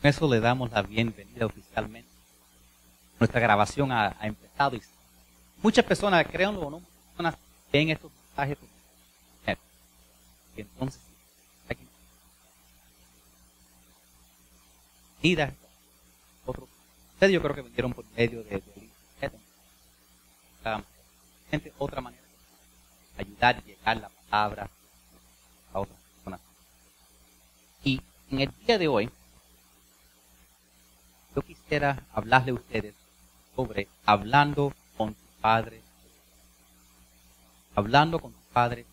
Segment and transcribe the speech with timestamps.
[0.00, 2.08] Con eso le damos la bienvenida oficialmente.
[3.18, 4.82] Nuestra grabación ha, empezado y
[5.62, 7.34] muchas personas, créanlo o no, personas
[7.70, 8.68] ven estos mensajes por
[9.40, 9.58] internet.
[10.56, 11.02] entonces
[11.68, 11.86] aquí
[16.46, 16.66] otro
[17.12, 19.40] ustedes yo creo que vinieron por medio de, de internet.
[21.50, 22.22] Gente, otra manera
[23.16, 24.70] de ayudar y llegar la palabra
[25.74, 26.40] a otras personas.
[27.84, 29.10] Y en el día de hoy,
[31.34, 32.94] yo quisiera hablarle a ustedes
[33.54, 35.80] sobre hablando con tu Padre.
[37.74, 38.84] Hablando con tu Padre.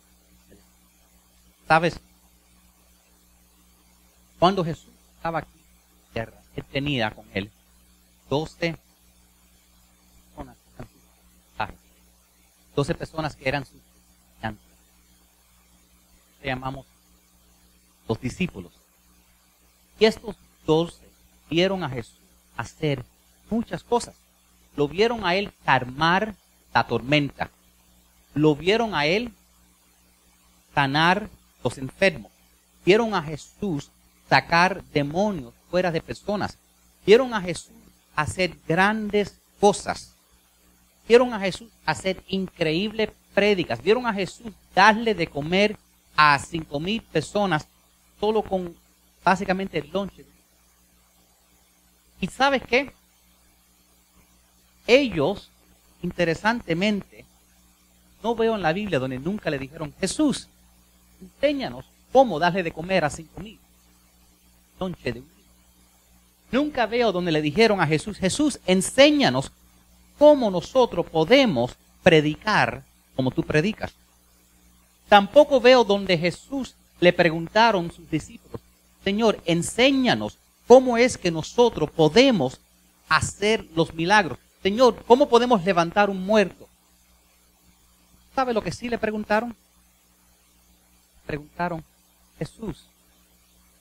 [1.66, 1.98] ¿Sabes?
[4.38, 7.50] Cuando Jesús estaba aquí en tierra, él tenía con él
[8.30, 8.78] 12
[10.36, 14.64] personas que eran sus 12 personas que eran sus estudiantes.
[16.40, 16.86] Le llamamos
[18.08, 18.72] los discípulos.
[19.98, 20.96] Y estos 12
[21.50, 22.18] vieron a Jesús
[22.58, 23.04] hacer
[23.48, 24.14] muchas cosas.
[24.76, 26.34] Lo vieron a él calmar
[26.74, 27.50] la tormenta.
[28.34, 29.32] Lo vieron a él
[30.74, 31.30] sanar
[31.64, 32.30] los enfermos.
[32.84, 33.90] Vieron a Jesús
[34.28, 36.58] sacar demonios fuera de personas.
[37.06, 37.72] Vieron a Jesús
[38.14, 40.14] hacer grandes cosas.
[41.08, 43.82] Vieron a Jesús hacer increíbles prédicas.
[43.82, 45.76] Vieron a Jesús darle de comer
[46.16, 47.66] a cinco mil personas
[48.20, 48.74] solo con
[49.24, 50.24] básicamente el lonche.
[52.20, 52.92] ¿Y sabes qué?
[54.86, 55.50] Ellos,
[56.02, 57.24] interesantemente,
[58.22, 60.48] no veo en la Biblia donde nunca le dijeron, Jesús,
[61.20, 63.58] enséñanos cómo darle de comer a cinco mil.
[64.80, 65.38] Lonche de un
[66.50, 69.52] Nunca veo donde le dijeron a Jesús, Jesús, enséñanos
[70.18, 72.82] cómo nosotros podemos predicar
[73.14, 73.92] como tú predicas.
[75.08, 78.60] Tampoco veo donde Jesús le preguntaron sus discípulos,
[79.04, 82.60] Señor, enséñanos cómo es que nosotros podemos
[83.08, 84.38] hacer los milagros.
[84.62, 86.68] Señor, ¿cómo podemos levantar un muerto?
[88.36, 89.56] ¿Sabe lo que sí le preguntaron?
[91.26, 91.82] Preguntaron,
[92.38, 92.84] Jesús,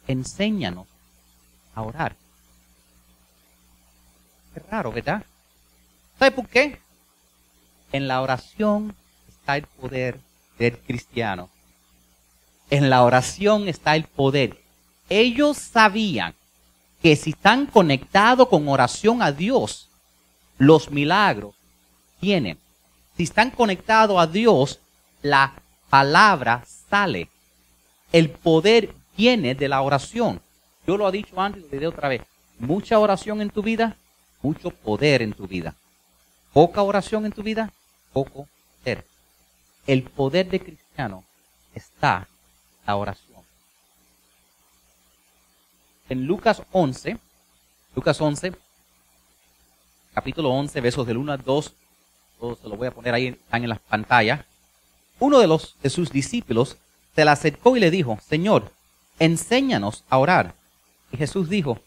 [0.08, 0.88] enséñanos
[1.76, 2.16] a orar.
[4.54, 5.24] Qué raro, ¿verdad?
[6.18, 6.80] ¿Sabe por qué?
[7.92, 8.96] En la oración
[9.28, 10.20] está el poder
[10.58, 11.50] del cristiano.
[12.70, 14.62] En la oración está el poder.
[15.10, 16.34] Ellos sabían
[17.02, 19.90] que si están conectados con oración a Dios,
[20.58, 21.56] los milagros
[22.22, 22.58] vienen.
[23.16, 24.80] Si están conectados a Dios,
[25.22, 25.54] la
[25.90, 27.30] palabra sale.
[28.12, 30.42] El poder viene de la oración.
[30.86, 32.22] Yo lo he dicho antes y lo diré otra vez.
[32.60, 33.98] Mucha oración en tu vida,
[34.42, 35.76] mucho poder en tu vida.
[36.54, 37.72] Poca oración en tu vida,
[38.14, 38.48] poco
[38.80, 39.06] poder.
[39.86, 41.24] El poder de cristiano
[41.74, 42.28] está
[42.82, 43.27] en la oración.
[46.10, 47.18] En Lucas 11,
[47.94, 48.54] Lucas 11,
[50.14, 51.74] capítulo 11, versos del 1 al 2,
[52.62, 54.46] se lo voy a poner ahí están en la pantalla.
[55.20, 56.78] Uno de los de sus discípulos
[57.14, 58.72] se le acercó y le dijo, Señor,
[59.20, 60.54] enséñanos a orar.
[61.12, 61.80] Y Jesús dijo,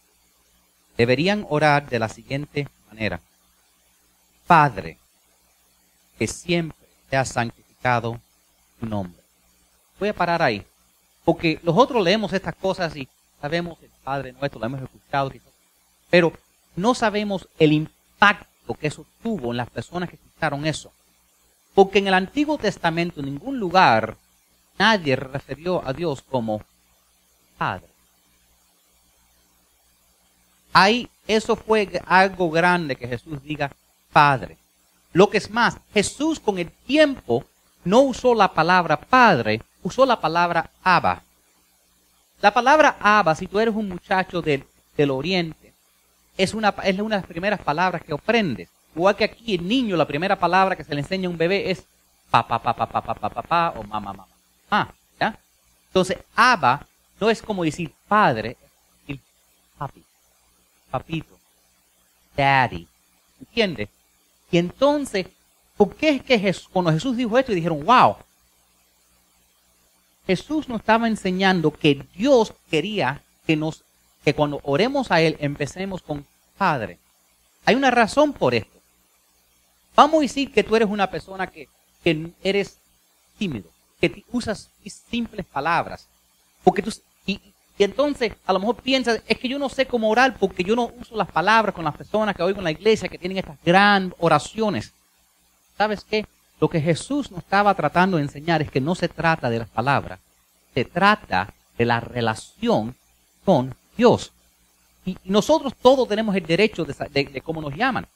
[0.99, 3.21] deberían orar de la siguiente manera.
[4.47, 4.99] Padre,
[6.19, 6.77] que siempre
[7.09, 8.21] sea santificado
[8.79, 9.23] tu nombre.
[9.99, 10.67] Voy a parar ahí,
[11.25, 13.09] porque nosotros leemos estas cosas y
[13.41, 15.33] sabemos el Padre nuestro, lo hemos escuchado,
[16.09, 16.33] pero
[16.77, 20.93] no sabemos el impacto que eso tuvo en las personas que escucharon eso.
[21.75, 24.17] Porque en el Antiguo Testamento, en ningún lugar,
[24.78, 26.62] nadie refirió a Dios como
[27.56, 27.87] Padre.
[30.72, 33.71] Ahí eso fue algo grande que Jesús diga
[34.12, 34.57] Padre.
[35.12, 37.45] Lo que es más, Jesús con el tiempo
[37.84, 41.22] no usó la palabra Padre, usó la palabra Abba.
[42.41, 44.65] La palabra Abba, si tú eres un muchacho del,
[44.97, 45.75] del Oriente,
[46.37, 48.69] es una, es una de las primeras palabras que aprendes.
[48.95, 51.71] Igual que aquí el niño, la primera palabra que se le enseña a un bebé
[51.71, 51.84] es
[52.31, 54.27] papá, papá, papá, papá, papá, o mamá, mamá.
[54.71, 54.89] Ah,
[55.21, 55.39] ¿ya?
[55.89, 56.87] Entonces, Abba
[57.21, 59.22] no es como decir padre, es decir
[59.77, 60.03] papi,
[60.91, 61.39] papito,
[62.37, 62.89] daddy.
[63.39, 63.89] ¿Entiendes?
[64.51, 65.27] Y entonces,
[65.77, 68.16] ¿por qué es que cuando Jesús dijo esto y dijeron, wow,
[70.27, 73.83] Jesús nos estaba enseñando que Dios quería que nos,
[74.25, 76.27] que cuando oremos a Él empecemos con
[76.57, 76.99] Padre.
[77.65, 78.78] Hay una razón por esto.
[79.97, 81.69] Vamos a decir que tú eres una persona que,
[82.05, 82.78] que eres
[83.39, 83.69] tímido,
[84.01, 84.69] que usas
[85.11, 86.07] simples palabras,
[86.63, 86.93] porque tú,
[87.27, 87.41] y,
[87.78, 90.77] y entonces a lo mejor piensas, es que yo no sé cómo orar porque yo
[90.77, 93.59] no uso las palabras con las personas que oigo en la iglesia que tienen estas
[93.65, 94.93] grandes oraciones.
[95.77, 96.27] ¿Sabes qué?
[96.60, 99.68] Lo que Jesús nos estaba tratando de enseñar es que no se trata de las
[99.68, 100.21] palabras,
[100.74, 102.95] se trata de la relación
[103.45, 104.33] con Dios.
[105.07, 108.07] Y nosotros todos tenemos el derecho de, cómo nos llaman.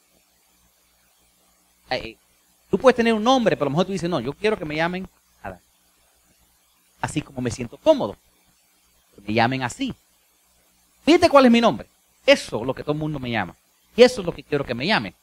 [2.70, 4.64] Tú puedes tener un nombre, pero a lo mejor tú dices, no, yo quiero que
[4.64, 5.08] me llamen
[7.04, 8.16] Así como me siento cómodo.
[9.26, 9.94] Me llamen así.
[11.04, 11.86] Fíjate cuál es mi nombre.
[12.24, 13.54] Eso es lo que todo el mundo me llama.
[13.94, 15.14] Y eso es lo que quiero que me llamen.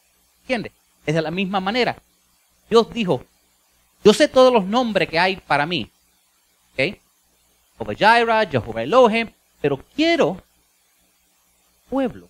[0.43, 0.73] ¿Entiendes?
[1.07, 1.97] Es de la misma manera.
[2.71, 3.21] Dios dijo,
[4.01, 5.91] yo sé todos los nombres que hay para mí.
[6.71, 6.97] ¿Ok?
[7.77, 9.29] Jehová Jehová Elohim,
[9.59, 10.41] pero quiero
[11.89, 12.29] pueblo.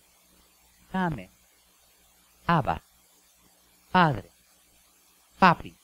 [0.92, 1.30] Ame.
[2.48, 2.82] Abba.
[3.92, 4.30] Padre.
[5.38, 5.76] Papi.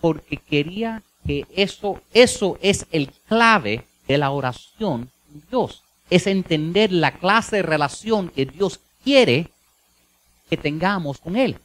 [0.00, 5.82] Porque quería que eso, eso es el clave de la oración de Dios.
[6.10, 9.50] Es entender la clase de relación que Dios quiere
[10.48, 11.58] que tengamos con Él.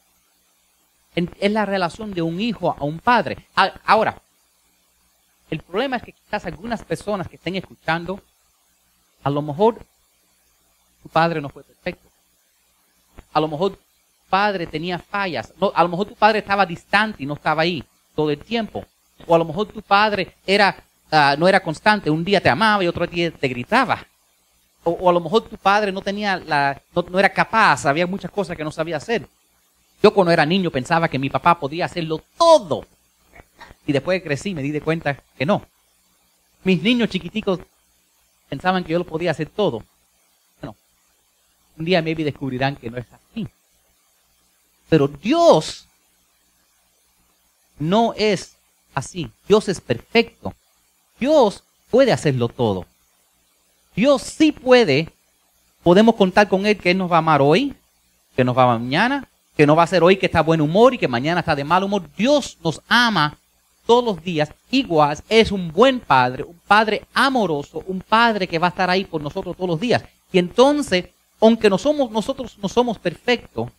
[1.16, 3.46] Es la relación de un hijo a un padre.
[3.86, 4.22] Ahora,
[5.50, 8.22] el problema es que quizás algunas personas que estén escuchando,
[9.24, 9.86] a lo mejor
[11.04, 12.08] tu padre no fue perfecto.
[13.34, 13.84] A lo mejor tu
[14.30, 15.54] padre tenía fallas.
[15.74, 17.84] a lo mejor tu padre estaba distante y no estaba ahí
[18.16, 18.86] todo el tiempo.
[19.28, 20.76] O a lo mejor tu padre era,
[21.12, 22.10] ah, no era constante.
[22.10, 24.06] Un día te amaba y otro día te gritaba.
[24.84, 28.58] O, a lo mejor tu padre no tenía la, no, era capaz, había muchas cosas
[28.58, 29.28] que no sabía hacer.
[30.02, 32.86] Yo cuando era niño pensaba que mi papá podía hacerlo todo.
[33.86, 35.66] Y después que crecí me di de cuenta que no.
[36.64, 37.60] Mis niños chiquiticos
[38.50, 39.84] pensaban que yo lo podía hacer todo.
[40.60, 40.76] Bueno,
[41.78, 43.48] un día maybe descubrirán que no es así.
[44.90, 45.88] Pero Dios
[47.80, 48.56] no es
[48.94, 49.32] así.
[49.48, 50.54] Dios es perfecto.
[51.20, 52.86] Dios puede hacerlo todo.
[53.96, 55.10] Dios sí puede.
[55.84, 57.76] Podemos contar con Él que Él nos va a amar hoy,
[58.36, 59.28] que nos va a amar mañana,
[59.62, 61.64] que no va a ser hoy que está buen humor y que mañana está de
[61.64, 62.10] mal humor.
[62.18, 63.38] Dios nos ama
[63.86, 65.20] todos los días igual.
[65.30, 69.22] Es un buen padre, un padre amoroso, un padre que va a estar ahí por
[69.22, 70.04] nosotros todos los días.
[70.34, 71.10] Y entonces,
[71.40, 73.70] aunque no somos, nosotros no somos perfectos,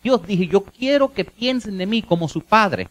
[0.00, 2.88] Dios dije, yo quiero que piensen de mí como su padre.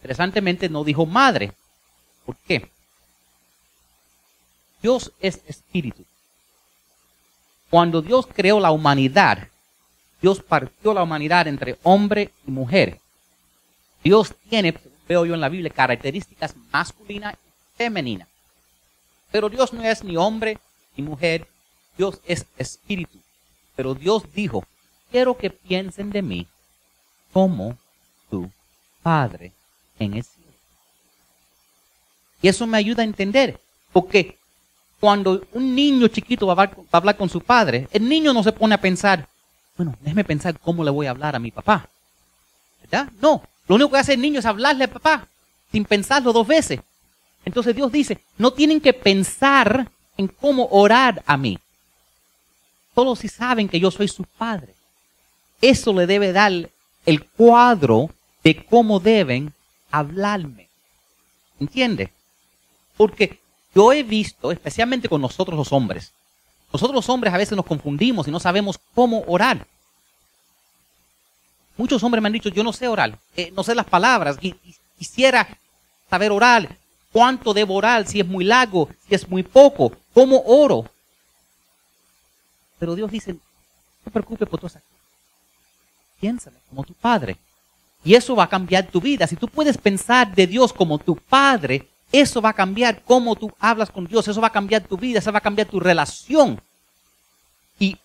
[0.00, 1.50] Interesantemente no dijo madre.
[2.26, 2.70] ¿Por qué?
[4.82, 6.04] Dios es espíritu.
[7.70, 9.48] Cuando Dios creó la humanidad,
[10.22, 13.00] Dios partió la humanidad entre hombre y mujer.
[14.02, 14.74] Dios tiene,
[15.08, 18.28] veo yo en la Biblia, características masculinas y femeninas.
[19.30, 20.58] Pero Dios no es ni hombre
[20.96, 21.48] ni mujer,
[21.98, 23.18] Dios es espíritu.
[23.74, 24.64] Pero Dios dijo,
[25.10, 26.46] quiero que piensen de mí
[27.32, 27.76] como
[28.30, 28.50] tu
[29.02, 29.52] Padre
[29.98, 30.50] en el cielo.
[32.40, 33.60] Y eso me ayuda a entender,
[33.92, 34.38] porque
[35.00, 38.74] cuando un niño chiquito va a, hablar, con su padre, el niño no se pone
[38.74, 39.28] a pensar,
[39.76, 41.88] bueno, déjeme pensar cómo le voy a hablar a mi papá.
[42.82, 43.10] ¿Verdad?
[43.20, 45.26] No, lo único que hace el niño es hablarle a papá,
[45.70, 46.80] sin pensarlo dos veces.
[47.44, 51.58] Entonces Dios dice, no tienen que pensar en cómo orar a mí.
[52.94, 54.74] Solo si saben que yo soy su padre.
[55.60, 56.52] Eso le debe dar
[57.04, 58.10] el cuadro
[58.42, 59.52] de cómo deben
[59.90, 60.68] hablarme.
[61.60, 62.10] ¿Entiende?
[62.96, 63.38] Porque
[63.76, 66.10] yo he visto, especialmente con nosotros los hombres,
[66.72, 69.66] nosotros los hombres a veces nos confundimos y no sabemos cómo orar.
[71.76, 74.38] Muchos hombres me han dicho, yo no sé orar, eh, no sé las palabras,
[74.98, 75.46] quisiera
[76.08, 76.74] saber orar,
[77.12, 80.86] cuánto debo orar, si es muy largo, si es muy poco, cómo oro.
[82.78, 83.40] Pero Dios dice, no
[84.04, 84.80] te preocupes por todo eso.
[86.18, 87.36] Piénsalo como tu padre.
[88.02, 89.26] Y eso va a cambiar tu vida.
[89.26, 93.52] Si tú puedes pensar de Dios como tu Padre, eso va a cambiar cómo tú
[93.58, 94.26] hablas con Dios.
[94.28, 95.18] Eso va a cambiar tu vida.
[95.18, 96.60] Eso va a cambiar tu relación.
[97.78, 97.96] Y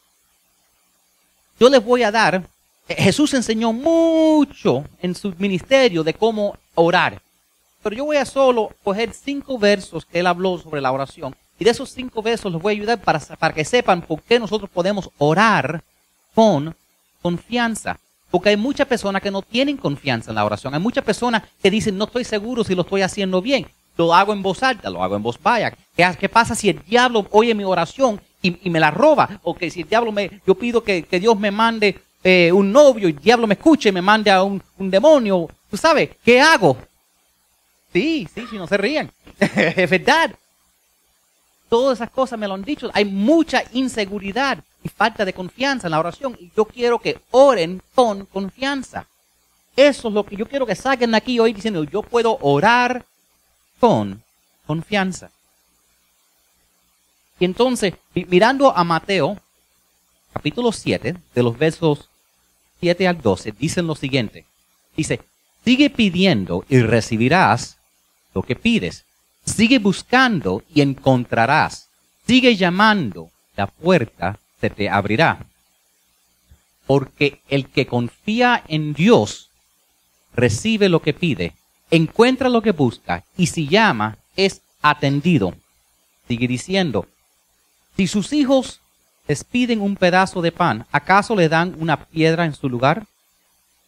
[1.59, 2.43] yo les voy a dar,
[2.87, 7.21] eh, Jesús enseñó mucho en su ministerio de cómo orar.
[7.83, 11.35] Pero yo voy a solo coger cinco versos que él habló sobre la oración.
[11.57, 14.39] Y de esos cinco versos les voy a ayudar para, para que sepan por qué
[14.39, 15.83] nosotros podemos orar
[16.33, 16.75] con
[17.21, 17.99] confianza.
[18.31, 20.73] Porque hay muchas personas que no tienen confianza en la oración.
[20.73, 23.67] Hay muchas personas que dicen, no estoy seguro si lo estoy haciendo bien.
[24.01, 25.77] Lo hago en voz alta, lo hago en voz baja.
[25.95, 29.39] ¿Qué, pasa si el diablo oye mi oración y, me la roba?
[29.43, 33.07] O que si el diablo me, yo pido que, Dios me mande eh, un novio
[33.07, 35.47] y el diablo me escuche y me mande a un, un demonio.
[35.69, 36.09] ¿Tú sabes?
[36.25, 36.77] ¿Qué hago?
[37.93, 39.11] Sí, sí, si no se ríen.
[39.39, 40.31] es verdad.
[41.69, 42.89] Todas esas cosas me lo han dicho.
[42.95, 46.35] Hay mucha inseguridad y falta de confianza en la oración.
[46.39, 49.05] Y yo quiero que oren con confianza.
[49.75, 53.05] Eso es lo que yo quiero que saquen aquí hoy diciendo, yo puedo orar
[53.81, 54.23] con
[54.67, 55.31] confianza.
[57.39, 59.39] Y entonces, mirando a Mateo,
[60.31, 62.07] capítulo 7, de los versos
[62.79, 64.45] 7 al 12, dicen lo siguiente.
[64.95, 65.19] Dice,
[65.65, 67.77] sigue pidiendo y recibirás
[68.35, 69.03] lo que pides.
[69.45, 71.89] Sigue buscando y encontrarás.
[72.27, 75.43] Sigue llamando, la puerta se te abrirá.
[76.85, 79.49] Porque el que confía en Dios
[80.35, 81.53] recibe lo que pide,
[81.91, 85.53] encuentra lo que busca y si llama es atendido.
[86.27, 87.05] Sigue diciendo,
[87.95, 88.79] si sus hijos
[89.27, 93.05] les piden un pedazo de pan, ¿acaso le dan una piedra en su lugar?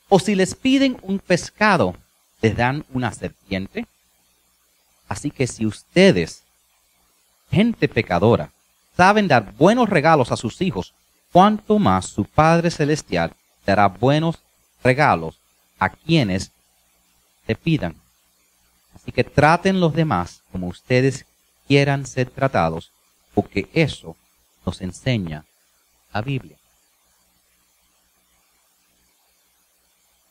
[0.10, 1.96] ¿O si les piden un pescado,
[2.42, 3.88] les dan una serpiente?
[5.08, 6.44] Así que si ustedes,
[7.52, 8.52] gente pecadora,
[8.96, 10.94] saben dar buenos regalos a sus hijos,
[11.32, 13.34] cuánto más su Padre Celestial
[13.66, 14.40] dará buenos
[14.84, 15.40] regalos
[15.80, 16.52] a quienes
[17.48, 17.96] le pidan.
[18.96, 21.26] Así que traten los demás como ustedes
[21.68, 22.92] quieran ser tratados,
[23.34, 24.16] porque eso
[24.66, 25.46] nos enseña
[26.14, 26.58] la Biblia.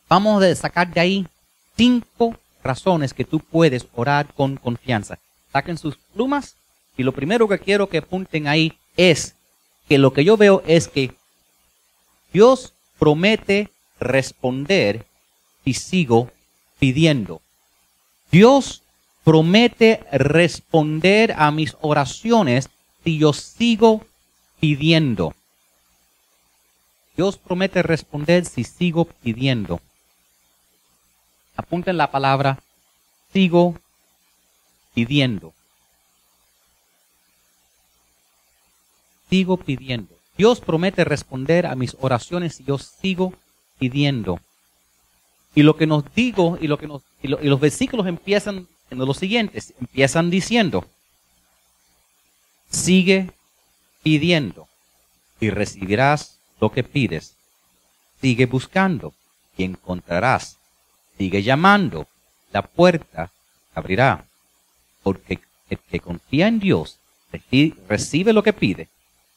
[0.07, 1.27] Vamos a sacar de ahí
[1.75, 5.17] cinco razones que tú puedes orar con confianza.
[5.51, 6.55] Saquen sus plumas
[6.97, 9.35] y lo primero que quiero que apunten ahí es
[9.87, 11.15] que lo que yo veo es que
[12.31, 15.05] Dios promete responder
[15.65, 16.31] y sigo
[16.83, 17.41] pidiendo.
[18.29, 18.83] Dios
[19.23, 22.69] promete responder a mis oraciones
[23.05, 24.05] si yo sigo
[24.59, 25.33] pidiendo.
[27.15, 29.79] Dios promete responder si sigo pidiendo.
[31.55, 32.59] Apunten la palabra,
[33.31, 33.79] sigo
[34.93, 35.53] pidiendo.
[39.29, 40.13] Sigo pidiendo.
[40.37, 43.31] Dios promete responder a mis oraciones si yo sigo
[43.79, 44.41] pidiendo.
[45.55, 49.13] Y lo que nos digo y lo que nos y, los versículos empiezan en lo
[49.13, 50.85] siguiente, empiezan diciendo:
[52.69, 53.31] Sigue
[54.01, 54.67] pidiendo
[55.39, 57.35] y recibirás lo que pides.
[58.21, 59.13] Sigue buscando
[59.57, 60.57] y encontrarás.
[61.17, 62.07] Sigue llamando,
[62.51, 63.31] la puerta
[63.75, 64.25] abrirá.
[65.03, 66.97] Porque el que confía en Dios
[67.87, 68.87] recibe lo que pide,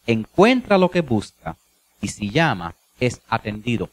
[0.06, 1.56] encuentra lo que busca
[2.00, 3.90] y si llama es atendido.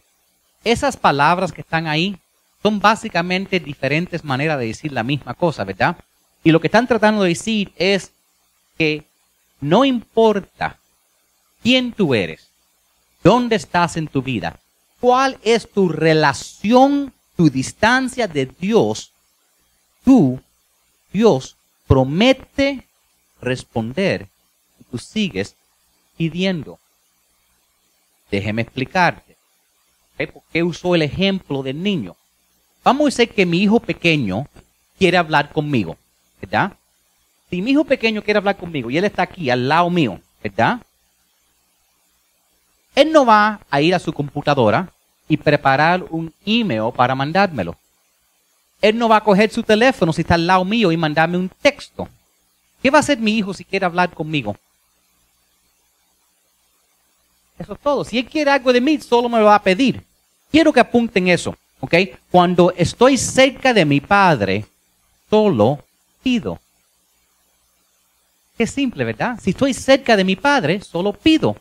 [0.63, 2.17] Esas palabras que están ahí
[2.61, 5.97] son básicamente diferentes maneras de decir la misma cosa, ¿verdad?
[6.43, 8.11] Y lo que están tratando de decir es
[8.77, 9.05] que
[9.59, 10.77] no importa
[11.61, 12.47] quién tú eres,
[13.23, 14.59] dónde estás en tu vida,
[14.99, 19.11] cuál es tu relación, tu distancia de Dios,
[20.03, 20.41] tú,
[21.11, 22.87] Dios, promete
[23.41, 24.29] responder
[24.79, 25.55] y tú sigues
[26.17, 26.79] pidiendo.
[28.31, 29.32] Déjeme explicarte.
[30.17, 32.15] ¿Por qué usó el ejemplo del niño?
[32.83, 34.47] Vamos a decir que mi hijo pequeño
[34.97, 35.97] quiere hablar conmigo,
[36.41, 36.73] ¿verdad?
[37.49, 40.79] Si mi hijo pequeño quiere hablar conmigo y él está aquí al lado mío, ¿verdad?
[42.95, 44.91] Él no va a ir a su computadora
[45.27, 47.75] y preparar un email para mandármelo.
[48.81, 51.49] Él no va a coger su teléfono si está al lado mío y mandarme un
[51.49, 52.07] texto.
[52.81, 54.57] ¿Qué va a hacer mi hijo si quiere hablar conmigo?
[57.63, 58.03] Eso es todo.
[58.03, 60.03] Si él quiere algo de mí, solo me lo va a pedir.
[60.51, 61.95] Quiero que apunten eso, ¿ok?
[62.29, 64.65] Cuando estoy cerca de mi padre,
[65.29, 65.79] solo
[66.21, 66.59] pido.
[68.57, 69.39] Qué simple, ¿verdad?
[69.41, 71.55] Si estoy cerca de mi padre, solo pido.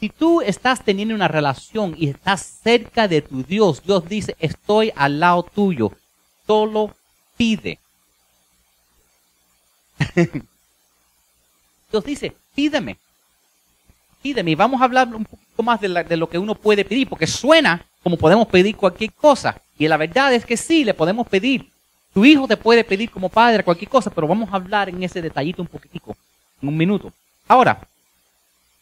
[0.00, 4.90] Si tú estás teniendo una relación y estás cerca de tu Dios, Dios dice, estoy
[4.96, 5.92] al lado tuyo,
[6.46, 6.96] solo
[7.36, 7.78] pide.
[11.92, 12.96] Dios dice, pídeme
[14.22, 14.54] pídeme.
[14.54, 18.16] Vamos a hablar un poquito más de, lo que uno puede pedir, porque suena como
[18.16, 19.60] podemos pedir cualquier cosa.
[19.78, 21.70] Y la verdad es que sí, le podemos pedir.
[22.12, 25.22] Tu hijo te puede pedir como padre cualquier cosa, pero vamos a hablar en ese
[25.22, 26.16] detallito un poquitico,
[26.60, 27.12] en un minuto.
[27.46, 27.80] Ahora,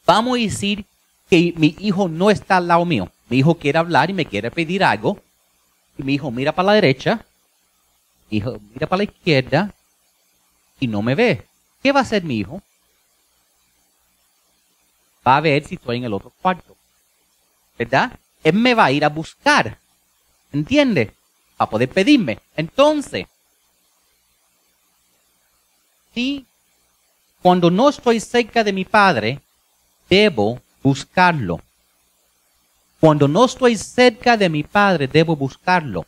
[0.07, 0.85] vamos a decir
[1.29, 3.11] que mi hijo no está al lado mío.
[3.29, 5.21] Mi hijo quiere hablar y me quiere pedir algo.
[5.99, 7.25] Y mi hijo mira para la derecha,
[8.31, 9.75] hijo mira para la izquierda
[10.81, 11.45] y no me ve.
[11.83, 12.63] ¿Qué va a hacer mi hijo?
[15.29, 16.75] Va a ver si estoy en el otro cuarto.
[17.79, 18.19] ¿Verdad?
[18.43, 19.79] Él me va a ir a buscar.
[20.53, 21.13] ¿Entiende?
[21.57, 22.39] Para poder pedirme.
[22.57, 23.27] Entonces,
[26.15, 26.47] si
[27.43, 29.41] cuando no estoy cerca de mi padre,
[30.09, 31.61] debo buscarlo.
[32.99, 36.07] Cuando no estoy cerca de mi padre, debo buscarlo.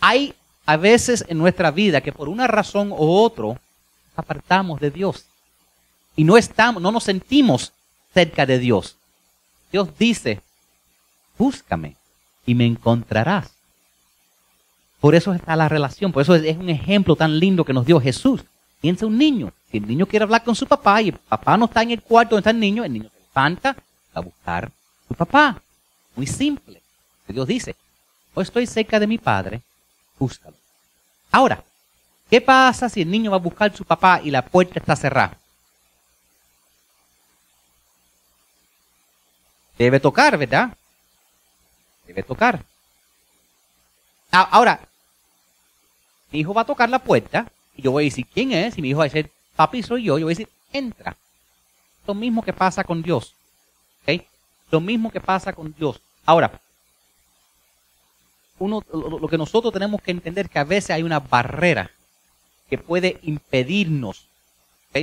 [0.00, 0.34] Hay
[0.66, 3.58] a veces en nuestra vida que por una razón u otra
[4.16, 5.24] apartamos de Dios
[6.16, 7.72] y no estamos, no nos sentimos
[8.16, 8.96] cerca de Dios.
[9.70, 10.40] Dios dice,
[11.36, 11.96] búscame
[12.46, 13.50] y me encontrarás.
[15.00, 18.00] Por eso está la relación, por eso es un ejemplo tan lindo que nos dio
[18.00, 18.40] Jesús.
[18.80, 21.66] Piensa un niño, si el niño quiere hablar con su papá y el papá no
[21.66, 23.76] está en el cuarto donde está el niño, el niño se levanta
[24.14, 24.70] a buscar
[25.06, 25.60] su papá.
[26.14, 26.80] Muy simple.
[27.28, 27.76] Dios dice,
[28.32, 29.60] o estoy cerca de mi padre,
[30.18, 30.56] búscalo.
[31.30, 31.62] Ahora,
[32.30, 34.96] ¿Qué pasa si el niño va a buscar a su papá y la puerta está
[34.96, 35.38] cerrada?
[39.78, 40.76] Debe tocar, ¿verdad?
[42.06, 42.64] Debe tocar.
[44.30, 44.80] Ahora,
[46.30, 48.76] mi hijo va a tocar la puerta y yo voy a decir, ¿quién es?
[48.76, 50.18] Y mi hijo va a decir, papi, soy yo.
[50.18, 51.16] Yo voy a decir, entra.
[52.06, 53.34] Lo mismo que pasa con Dios.
[54.02, 54.22] ¿Ok?
[54.70, 56.00] Lo mismo que pasa con Dios.
[56.24, 56.60] Ahora,
[58.58, 61.90] uno, lo, que nosotros tenemos que entender que a veces hay una barrera
[62.68, 64.26] que puede impedirnos,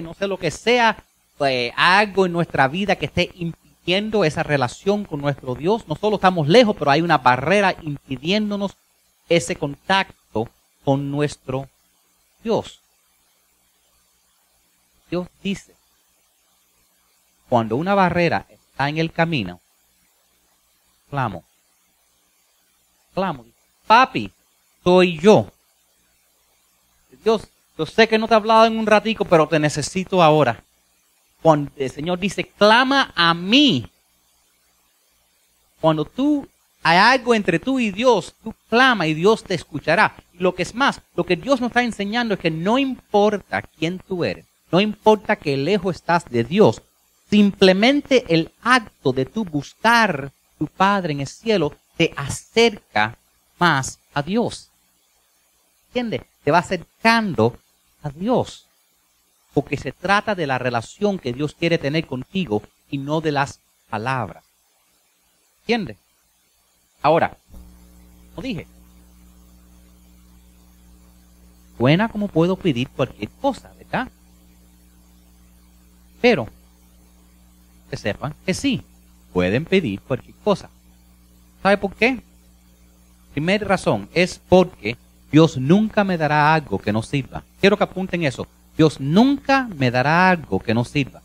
[0.01, 1.03] no sé lo que sea,
[1.37, 5.87] pues, algo en nuestra vida que esté impidiendo esa relación con nuestro Dios.
[5.87, 8.73] No solo estamos lejos, pero hay una barrera impidiéndonos
[9.29, 10.49] ese contacto
[10.83, 11.67] con nuestro
[12.43, 12.79] Dios.
[15.09, 15.75] Dios dice,
[17.49, 19.59] cuando una barrera está en el camino,
[21.09, 21.43] clamo,
[23.13, 23.45] clamo,
[23.85, 24.31] papi,
[24.83, 25.51] soy yo.
[27.23, 27.47] Dios,
[27.77, 30.63] yo sé que no te he hablado en un ratico, pero te necesito ahora.
[31.43, 33.85] Cuando el Señor dice, clama a mí.
[35.79, 36.47] Cuando tú
[36.81, 40.15] hay algo entre tú y Dios, tú clama y Dios te escuchará.
[40.33, 43.99] Lo que es más, lo que Dios nos está enseñando es que no importa quién
[43.99, 46.81] tú eres, no importa que lejos estás de Dios,
[47.29, 53.17] simplemente el acto de tú buscar tu Padre en el cielo te acerca
[53.59, 54.69] más a Dios.
[55.87, 56.21] ¿Entiendes?
[56.43, 57.57] Te va acercando
[58.01, 58.65] a Dios.
[59.53, 63.59] Porque se trata de la relación que Dios quiere tener contigo y no de las
[63.89, 64.43] palabras.
[65.61, 65.97] ¿Entiendes?
[67.01, 67.37] Ahora,
[68.33, 68.67] como dije,
[71.77, 74.09] buena como puedo pedir cualquier cosa, ¿verdad?
[76.21, 76.47] Pero,
[77.89, 78.81] que sepan que sí,
[79.33, 80.69] pueden pedir cualquier cosa.
[81.61, 82.21] ¿Sabe por qué?
[83.33, 84.97] Primera razón es porque
[85.31, 87.43] Dios nunca me dará algo que no sirva.
[87.59, 88.47] Quiero que apunten eso.
[88.77, 91.21] Dios nunca me dará algo que no sirva.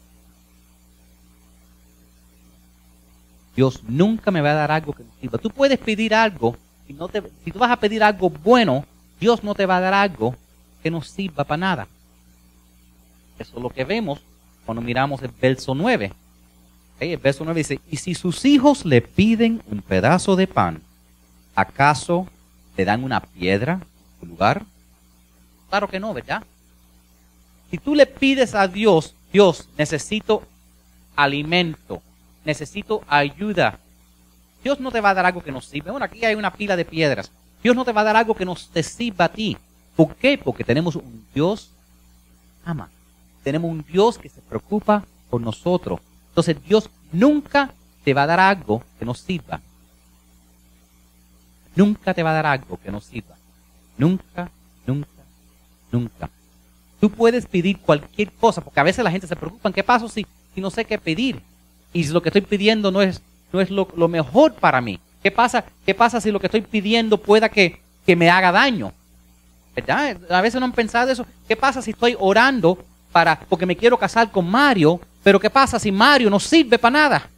[3.56, 5.38] Dios nunca me va a dar algo que no sirva.
[5.38, 6.56] Tú puedes pedir algo,
[6.87, 8.84] y no te, si tú vas a pedir algo bueno,
[9.18, 10.37] Dios no te va a dar algo
[10.82, 11.88] que no sirva para nada.
[13.38, 14.20] Eso es lo que vemos
[14.64, 16.12] cuando miramos el verso 9.
[17.00, 20.82] El verso 9 dice, y si sus hijos le piden un pedazo de pan,
[21.54, 22.26] ¿acaso
[22.76, 24.64] le dan una piedra en su lugar?
[25.70, 26.42] Claro que no, ¿verdad?
[27.70, 30.42] Si tú le pides a Dios, Dios, necesito
[31.16, 32.02] alimento,
[32.44, 33.78] necesito ayuda.
[34.62, 35.92] Dios no te va a dar algo que nos sirva.
[35.92, 37.31] Bueno, aquí hay una pila de piedras.
[37.62, 39.57] Dios no te va a dar algo que nos te sirva a ti.
[39.96, 40.38] ¿Por qué?
[40.38, 41.70] Porque tenemos un Dios
[42.64, 42.88] ama.
[43.42, 46.00] Tenemos un Dios que se preocupa por nosotros.
[46.28, 47.72] Entonces Dios nunca
[48.04, 49.61] te va a dar algo que nos sirva.
[51.74, 53.37] Nunca te va a dar algo que nos sirva.
[53.96, 54.50] Nunca,
[54.87, 55.09] nunca,
[55.92, 56.31] nunca.
[57.00, 60.26] Tú puedes pedir cualquier cosa, porque a veces la gente se preocupa, ¿qué pasa si,
[60.54, 61.40] si no sé qué pedir?
[61.92, 63.20] y si lo que estoy pidiendo no es,
[63.52, 65.00] no es lo, mejor para mí.
[65.22, 68.92] ¿Qué pasa, ¿Qué pasa si lo que estoy pidiendo pueda que, que me haga daño?
[69.74, 70.16] ¿Verdad?
[70.30, 71.26] A veces no han pensado eso.
[71.46, 72.78] ¿Qué pasa si estoy orando
[73.12, 76.98] para, porque me quiero casar con Mario, pero qué pasa si Mario no sirve para
[76.98, 77.30] nada?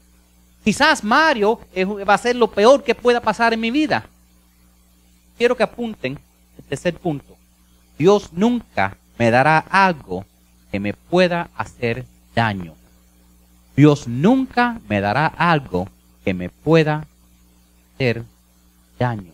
[0.65, 1.61] Quizás Mario
[2.07, 4.05] va a ser lo peor que pueda pasar en mi vida.
[5.39, 6.19] Quiero que apunten
[6.59, 7.37] el tercer punto.
[7.97, 10.25] Dios nunca me dará algo
[10.73, 12.73] que me pueda hacer daño.
[13.77, 15.91] Dios nunca me dará algo
[16.25, 17.07] que me pueda
[17.93, 18.25] hacer
[18.99, 19.31] daño.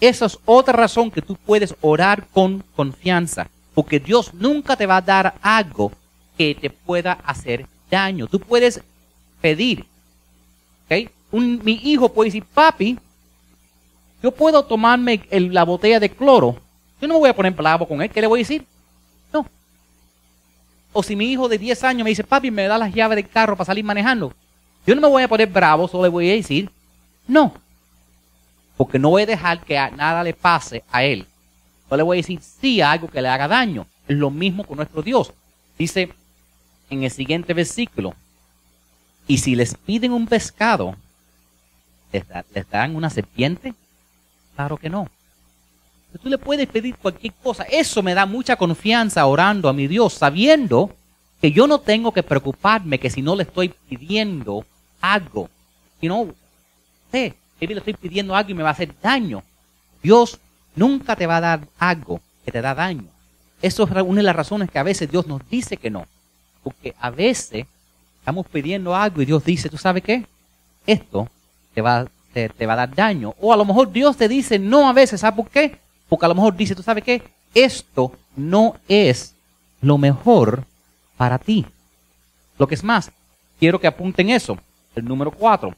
[0.00, 4.98] Esa es otra razón que tú puedes orar con confianza, porque Dios nunca te va
[4.98, 5.90] a dar algo
[6.36, 8.28] que te pueda hacer daño.
[8.28, 8.80] Tú puedes
[9.40, 9.84] pedir,
[10.84, 11.10] ¿ok?
[11.32, 13.00] mi hijo puede decir, papi,
[14.22, 16.67] yo puedo tomarme la botella de cloro.
[17.00, 18.10] Yo no me voy a poner bravo con él.
[18.10, 18.66] ¿Qué le voy a decir?
[20.92, 23.28] O si mi hijo de 10 años me dice, papi, me da las llaves del
[23.28, 24.32] carro para salir manejando.
[24.86, 26.70] Yo no me voy a poner bravo, solo le voy a decir,
[27.26, 27.52] no.
[28.76, 31.26] Porque no voy a dejar que nada le pase a él.
[31.90, 33.86] No le voy a decir sí a algo que le haga daño.
[34.06, 35.32] Es lo mismo con nuestro Dios.
[35.78, 36.12] Dice
[36.90, 38.14] en el siguiente versículo,
[39.26, 40.96] y si les piden un pescado,
[42.12, 42.24] ¿les,
[42.70, 43.74] dan una serpiente?
[44.56, 45.08] Claro que no.
[46.22, 47.64] Tú le puedes pedir cualquier cosa.
[47.64, 50.90] Eso me da mucha confianza orando a mi Dios, sabiendo
[51.40, 54.64] que yo no tengo que preocuparme que si no le estoy pidiendo
[55.00, 55.48] algo,
[56.00, 56.28] si no,
[57.12, 59.42] sé, le estoy pidiendo algo y me va a hacer daño.
[60.02, 60.38] Dios
[60.74, 63.04] nunca te va a dar algo que te da daño.
[63.60, 66.06] Eso es una de las razones que a veces Dios nos dice que no.
[66.62, 67.66] Porque a veces
[68.18, 70.26] estamos pidiendo algo y Dios dice, ¿tú sabes qué?
[70.86, 71.28] Esto
[71.74, 73.34] te va, te, te va a dar daño.
[73.40, 75.78] O a lo mejor Dios te dice no a veces, ¿sabes por qué?
[76.08, 77.22] Porque a lo mejor dice, ¿tú sabes qué?
[77.54, 79.34] esto no es
[79.80, 80.64] lo mejor
[81.16, 81.66] para ti.
[82.58, 83.10] Lo que es más,
[83.58, 84.58] quiero que apunten eso.
[84.94, 85.74] El número cuatro.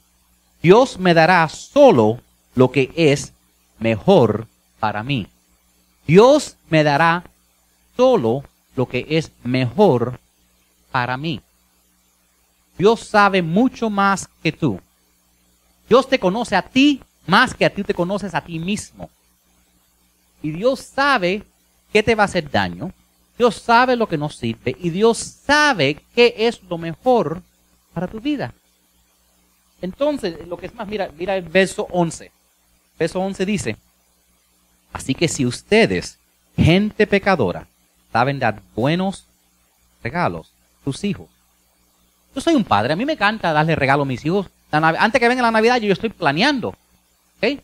[0.63, 2.21] Dios me dará solo
[2.55, 3.33] lo que es
[3.79, 4.47] mejor
[4.79, 5.27] para mí.
[6.07, 7.25] Dios me dará
[7.97, 8.45] solo
[8.77, 10.21] lo que es mejor
[10.91, 11.41] para mí.
[12.79, 14.81] Dios sabe mucho más que tú.
[15.89, 19.11] Dios te conoce a ti más que a ti te conoces a ti mismo.
[20.43, 21.43] Y Dios sabe
[21.93, 22.93] qué te va a hacer daño.
[23.39, 24.77] Dios sabe lo que nos sirve.
[24.79, 27.43] Y Dios sabe qué es lo mejor
[27.95, 28.53] para tu vida.
[29.83, 32.31] Entonces, lo que es más, mira, mira el verso 11.
[32.99, 33.77] Verso 11 dice,
[34.93, 36.19] así que si ustedes,
[36.55, 37.67] gente pecadora,
[38.13, 39.25] saben dar buenos
[40.03, 41.29] regalos a sus hijos.
[42.35, 44.47] Yo soy un padre, a mí me encanta darle regalo a mis hijos.
[44.71, 46.69] Antes que venga la Navidad, yo estoy planeando.
[47.39, 47.61] ¿Ok?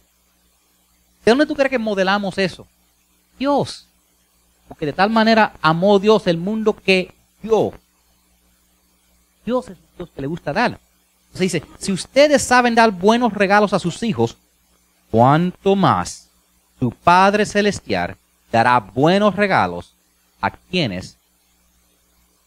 [1.26, 2.68] ¿De dónde tú crees que modelamos eso?
[3.36, 3.84] Dios.
[4.68, 7.12] Porque de tal manera amó Dios el mundo que
[7.42, 7.72] dio.
[9.44, 10.78] Dios es Dios que le gusta dar.
[11.26, 14.36] Entonces dice, si ustedes saben dar buenos regalos a sus hijos,
[15.10, 16.28] cuánto más
[16.78, 18.16] su Padre Celestial
[18.52, 19.94] dará buenos regalos
[20.40, 21.16] a quienes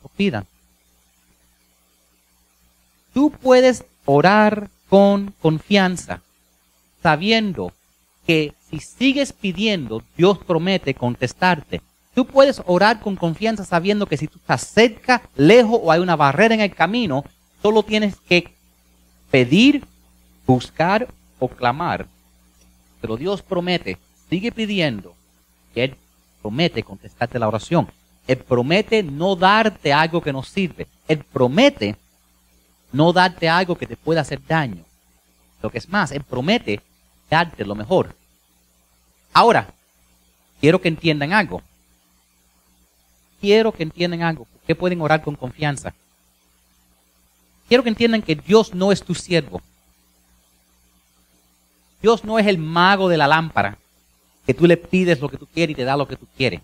[0.02, 0.48] lo pidan.
[3.14, 6.22] Tú puedes orar con confianza,
[7.04, 7.74] sabiendo
[8.26, 11.82] que si sigues pidiendo, Dios promete contestarte.
[12.14, 16.16] Tú puedes orar con confianza sabiendo que si tú estás cerca, lejos o hay una
[16.16, 17.24] barrera en el camino,
[17.62, 18.54] solo tienes que
[19.32, 19.84] pedir,
[20.46, 21.08] buscar
[21.40, 22.08] o clamar.
[23.02, 23.98] Pero Dios promete,
[24.30, 25.16] sigue pidiendo,
[25.76, 25.96] Él
[26.42, 27.88] promete contestarte la oración.
[28.28, 30.88] Él promete no darte algo que no sirve.
[31.08, 31.96] Él promete
[32.92, 34.84] no darte algo que te pueda hacer daño.
[35.62, 36.82] Lo que es más, Él promete
[37.30, 38.16] darte lo mejor.
[39.34, 39.68] Ahora,
[40.60, 41.62] quiero que entiendan algo.
[43.40, 44.48] Quiero que entiendan algo.
[44.66, 45.94] Que pueden orar con confianza.
[47.68, 49.62] Quiero que entiendan que Dios no es tu siervo.
[52.02, 53.78] Dios no es el mago de la lámpara,
[54.46, 56.62] que tú le pides lo que tú quieres y te da lo que tú quieres.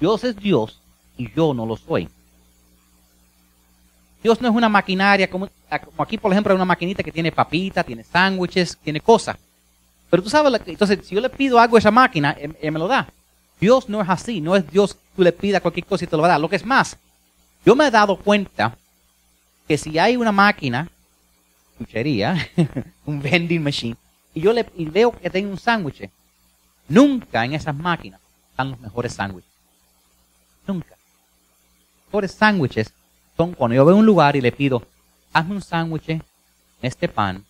[0.00, 0.80] Dios es Dios
[1.16, 2.08] y yo no lo soy.
[4.22, 5.48] Dios no es una maquinaria como,
[5.96, 9.36] aquí, por ejemplo, hay una maquinita que tiene papitas, tiene sándwiches, tiene cosas.
[10.10, 12.88] Pero tú sabes, entonces, si yo le pido algo a esa máquina, él, me lo
[12.88, 13.08] da.
[13.60, 16.16] Dios no es así, no es Dios que tú le pidas cualquier cosa y te
[16.16, 16.40] lo va a dar.
[16.40, 16.96] Lo que es más,
[17.64, 18.76] yo me he dado cuenta
[19.68, 20.88] que si hay una máquina,
[21.78, 22.50] chuchería,
[23.06, 23.96] un vending machine,
[24.34, 26.10] y yo le veo que tiene un sándwich,
[26.88, 28.20] nunca en esas máquinas
[28.50, 29.50] están los mejores sándwiches.
[30.66, 30.90] Nunca.
[30.90, 32.92] Los mejores sándwiches
[33.36, 34.82] son cuando yo veo un lugar y le pido,
[35.32, 36.22] hazme un sándwich en
[36.82, 37.44] este pan,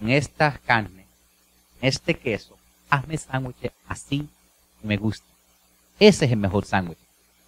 [0.00, 1.01] en esta carne,
[1.82, 2.56] este queso,
[2.88, 4.26] hazme sándwich así
[4.82, 5.26] me gusta.
[5.98, 6.98] Ese es el mejor sándwich.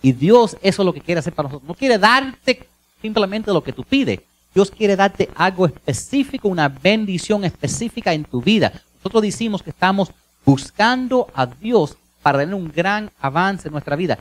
[0.03, 1.69] Y Dios eso es lo que quiere hacer para nosotros.
[1.69, 2.67] No quiere darte
[3.01, 4.21] simplemente lo que tú pides.
[4.55, 8.73] Dios quiere darte algo específico, una bendición específica en tu vida.
[8.99, 10.13] Nosotros decimos que estamos
[10.45, 14.19] buscando a Dios para tener un gran avance en nuestra vida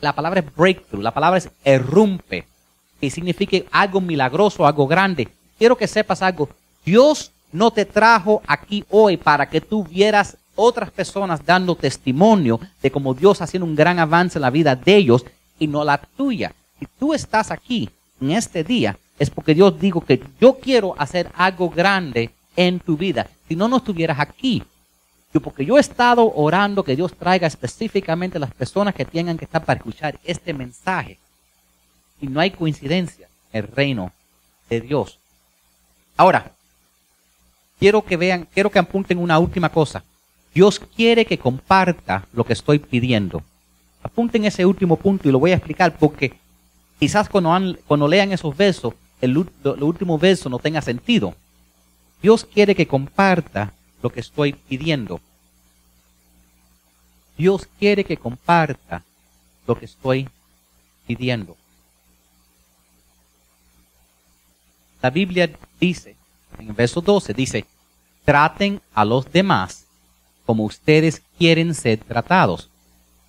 [0.00, 2.46] la palabra es breakthrough, la palabra es errumpe,
[3.00, 5.28] que significa algo milagroso, algo grande.
[5.58, 6.48] Quiero que sepas algo.
[6.84, 12.90] Dios no te trajo aquí hoy para que tú vieras otras personas dando testimonio de
[12.90, 15.24] cómo Dios haciendo un gran avance en la vida de ellos
[15.58, 16.52] y no la tuya.
[16.78, 17.90] Si tú estás aquí
[18.20, 22.96] en este día, es porque Dios dijo que yo quiero hacer algo grande en tu
[22.96, 23.26] vida.
[23.48, 24.62] Si no, no estuvieras aquí
[25.40, 29.64] porque yo he estado orando que Dios traiga específicamente las personas que tengan que estar
[29.64, 31.18] para escuchar este mensaje.
[32.20, 34.12] Y no hay coincidencia en el reino
[34.68, 35.18] de Dios.
[36.16, 36.52] Ahora,
[37.78, 40.02] quiero que vean, quiero que apunten una última cosa.
[40.54, 43.42] Dios quiere que comparta lo que estoy pidiendo.
[44.02, 46.34] Apunten ese último punto y lo voy a explicar porque
[46.98, 51.34] quizás cuando, cuando lean esos versos, el, lo, último verso no tenga sentido.
[52.22, 55.20] Dios quiere que comparta lo que estoy pidiendo.
[57.36, 59.02] Dios quiere que comparta
[59.66, 60.28] lo que estoy
[61.06, 61.56] pidiendo.
[65.02, 66.15] La Biblia dice,
[66.58, 67.66] en el verso 12, dice,
[68.24, 69.84] traten a los demás
[70.44, 72.70] como ustedes quieren ser tratados,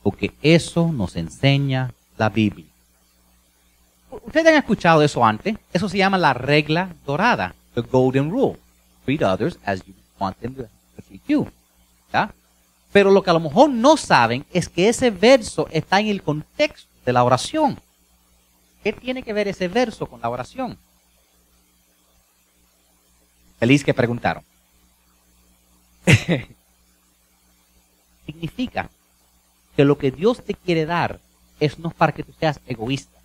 [0.04, 2.68] porque eso nos enseña la Biblia.
[4.10, 8.58] Ustedes han escuchado eso antes, eso se llama la regla dorada, the golden rule.
[9.06, 10.68] Treat others as you want them to
[11.08, 11.48] treat you.
[12.92, 16.24] Pero lo que a lo mejor no saben es que ese verso está en el
[16.24, 17.80] contexto de la oración.
[18.84, 20.78] ¿Qué tiene que ver ese verso con la oración?
[23.60, 24.43] Feliz que preguntaron.
[28.26, 28.89] Significa
[29.76, 31.20] que lo que Dios te quiere dar
[31.60, 33.17] es no para que tú seas egoísta.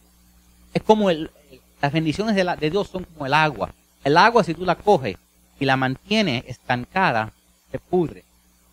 [0.74, 1.30] Es como el,
[1.80, 3.74] las bendiciones de, Dios son como el agua.
[4.04, 5.16] El agua, si tú la coges
[5.58, 7.32] y la mantienes estancada,
[7.70, 8.24] se pudre.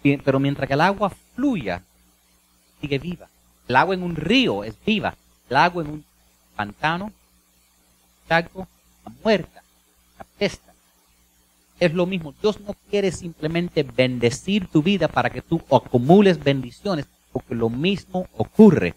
[0.01, 1.83] Pero mientras que el agua fluya,
[2.79, 3.27] sigue viva.
[3.67, 5.15] El agua en un río es viva.
[5.49, 6.05] El agua en un
[6.55, 7.11] pantano,
[8.23, 8.47] está
[9.23, 9.63] muerta,
[10.17, 10.68] apesta.
[11.79, 12.33] Es lo mismo.
[12.41, 18.27] Dios no quiere simplemente bendecir tu vida para que tú acumules bendiciones, porque lo mismo
[18.35, 18.95] ocurre.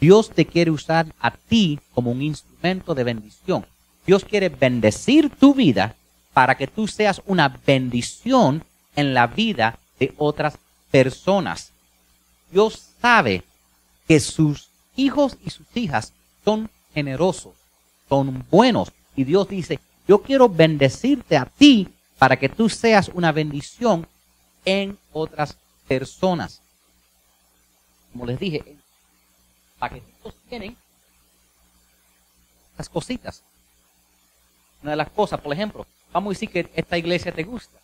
[0.00, 3.64] Dios te quiere usar a ti como un instrumento de bendición.
[4.06, 5.94] Dios quiere bendecir tu vida
[6.32, 10.58] para que tú seas una bendición en la vida de otras
[10.90, 11.72] personas.
[12.50, 13.42] Dios sabe
[14.06, 16.12] que sus hijos y sus hijas
[16.44, 17.54] son generosos,
[18.08, 18.92] son buenos.
[19.14, 24.06] Y Dios dice, yo quiero bendecirte a ti para que tú seas una bendición
[24.64, 26.60] en otras personas.
[28.12, 28.76] Como les dije,
[29.78, 30.76] paquetitos tienen
[32.76, 33.42] las cositas.
[34.82, 37.78] Una de las cosas, por ejemplo, vamos a decir que esta iglesia te gusta.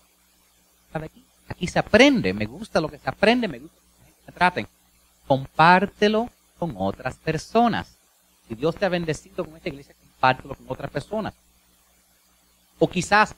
[1.48, 3.76] Aquí, se aprende, me gusta lo que se aprende, me gusta
[4.34, 4.66] traten.
[5.26, 7.96] Compártelo con otras personas.
[8.48, 11.34] Si Dios te ha bendecido con esta iglesia, compártelo con otras personas.
[12.78, 13.34] O quizás,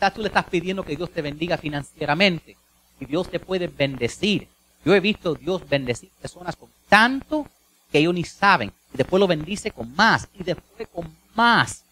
[0.00, 2.56] quizás tú le estás pidiendo que Dios te bendiga financieramente.
[3.00, 4.48] Y Dios te puede bendecir.
[4.82, 7.46] Yo he visto Dios bendecir personas con tanto
[7.92, 8.72] que ellos ni saben.
[8.94, 10.26] Y después lo bendice con más.
[10.32, 11.84] Y después con más.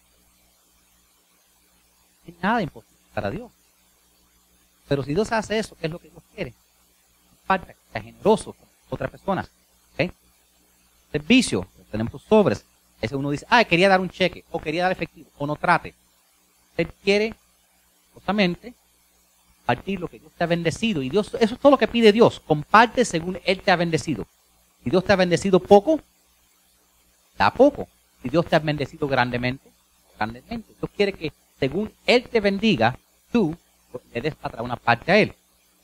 [2.25, 3.51] No hay nada imposible para Dios.
[4.87, 6.53] Pero si Dios hace eso, ¿qué es lo que Dios quiere?
[7.45, 9.51] Falta que sea generoso con otras personas.
[9.93, 10.11] ¿okay?
[11.11, 12.65] Servicio, tenemos sobres.
[12.99, 15.93] Ese uno dice, ah, quería dar un cheque, o quería dar efectivo, o no trate.
[16.75, 17.35] Él quiere
[18.13, 18.73] justamente
[19.69, 21.03] partir lo que Dios te ha bendecido.
[21.03, 22.39] Y Dios, eso es todo lo que pide Dios.
[22.39, 24.25] Comparte según Él te ha bendecido.
[24.83, 25.99] Si Dios te ha bendecido poco,
[27.37, 27.87] da poco.
[28.23, 29.69] Si Dios te ha bendecido grandemente,
[30.17, 30.73] grandemente.
[30.79, 32.97] Dios quiere que según Él te bendiga,
[33.31, 33.55] tú
[34.11, 35.35] le des para una parte a Él.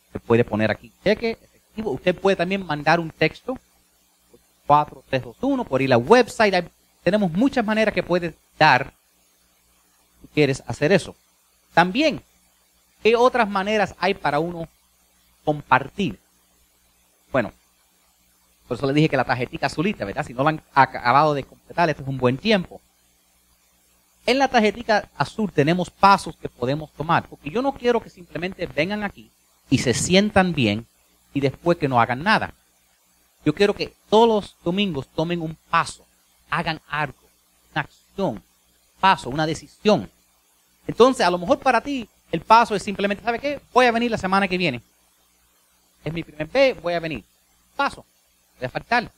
[0.07, 1.91] Usted puede poner aquí cheque, efectivo.
[1.91, 3.55] Usted puede también mandar un texto,
[4.65, 6.71] 4321, por ir a website.
[7.03, 8.93] tenemos muchas maneras que puedes dar
[10.21, 11.15] si quieres hacer eso.
[11.75, 12.23] También,
[13.03, 14.67] ¿qué otras maneras hay para uno
[15.43, 16.17] compartir?
[17.33, 17.51] Bueno,
[18.65, 20.25] por eso le dije que la tarjetita azulita, ¿verdad?
[20.25, 22.79] Si no la han acabado de completar, este es un buen tiempo.
[24.25, 28.65] En la tarjetita azul tenemos pasos que podemos tomar, porque yo no quiero que simplemente
[28.67, 29.29] vengan aquí
[29.69, 30.87] y se sientan bien
[31.33, 32.53] y después que no hagan nada.
[33.45, 36.05] Yo quiero que todos los domingos tomen un paso,
[36.49, 37.19] hagan algo,
[37.73, 38.41] una acción,
[39.01, 40.09] paso, una decisión.
[40.87, 43.59] Entonces, a lo mejor para ti el paso es simplemente, ¿sabe qué?
[43.73, 44.81] Voy a venir la semana que viene.
[46.03, 47.23] Es mi primer vez, voy a venir.
[47.75, 48.05] Paso
[48.63, 49.11] a faltar.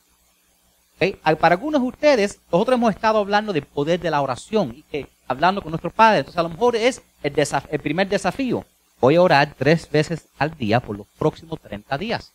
[1.39, 5.08] Para algunos de ustedes, nosotros hemos estado hablando del poder de la oración y que
[5.27, 6.19] hablando con nuestro Padre.
[6.19, 7.34] Entonces, a lo mejor es el,
[7.69, 8.65] el primer desafío.
[8.99, 12.32] Voy a orar tres veces al día por los próximos 30 días.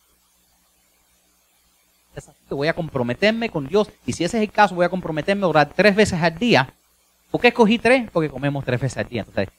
[2.49, 3.89] Voy a comprometerme con Dios.
[4.05, 6.73] Y si ese es el caso, voy a comprometerme a orar tres veces al día.
[7.33, 8.11] ¿Por qué escogí tres?
[8.11, 9.25] Porque comemos tres veces al día.
[9.27, 9.51] Entonces,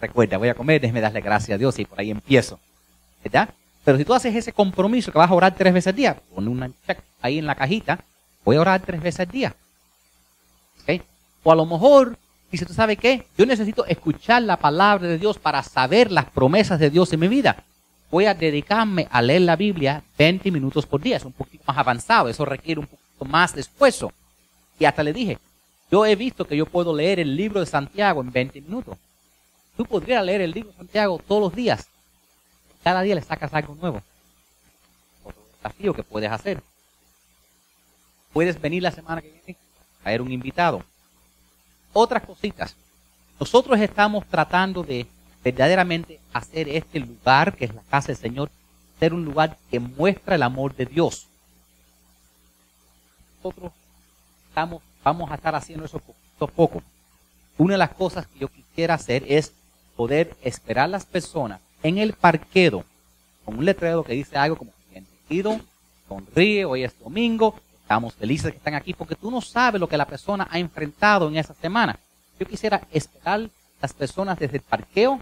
[0.00, 2.58] recuerda, voy a comer, déjeme darle gracias a Dios y por ahí empiezo.
[3.22, 3.48] ¿Verdad?
[3.84, 6.48] Pero si tú haces ese compromiso que vas a orar tres veces al día, pon
[6.48, 8.00] una check ahí en la cajita,
[8.44, 9.54] voy a orar tres veces al día.
[11.44, 12.18] O a lo mejor,
[12.50, 13.24] dice, ¿tú sabes qué?
[13.38, 17.28] Yo necesito escuchar la palabra de Dios para saber las promesas de Dios en mi
[17.28, 17.62] vida.
[18.10, 21.18] Voy a dedicarme a leer la Biblia 20 minutos por día.
[21.18, 24.12] Es un poquito más avanzado, eso requiere un poquito más de esfuerzo.
[24.80, 25.38] Y hasta le dije,
[25.92, 28.98] yo he visto que yo puedo leer el libro de Santiago en 20 minutos.
[29.76, 31.88] Tú podrías leer el libro de Santiago todos los días
[32.82, 34.02] cada día le sacas algo nuevo.
[35.24, 36.62] Otro desafío que puedes hacer.
[38.32, 39.58] Puedes venir la semana que viene,
[40.00, 40.82] a traer un invitado.
[41.92, 42.74] Otras cositas.
[43.38, 45.06] Nosotros estamos tratando de
[45.44, 48.50] verdaderamente hacer este lugar, que es la casa del Señor,
[48.98, 51.26] ser un lugar que muestra el amor de Dios.
[53.36, 53.72] Nosotros
[54.48, 56.82] estamos, vamos a estar haciendo eso poquito a poco.
[57.58, 59.52] Una de las cosas que yo quisiera hacer es
[59.96, 62.84] poder esperar a las personas en el parqueo
[63.44, 65.60] con un letrero que dice algo como bienvenido,
[66.08, 69.96] sonríe, hoy es domingo, estamos felices que están aquí porque tú no sabes lo que
[69.96, 71.98] la persona ha enfrentado en esa semana.
[72.38, 73.48] Yo quisiera esperar
[73.80, 75.20] las personas desde el parqueo,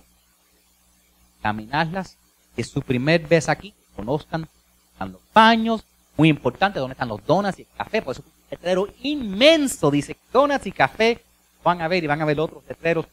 [1.43, 2.17] caminarlas,
[2.55, 4.47] que es su primer vez aquí, conozcan
[4.93, 5.83] están los baños,
[6.17, 10.67] muy importante, dónde están los donuts y el café, por eso letrero inmenso dice donuts
[10.67, 11.23] y café,
[11.63, 13.07] van a ver y van a ver otros letreros